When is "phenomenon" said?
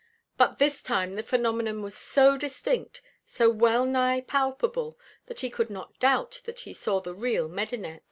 1.21-1.83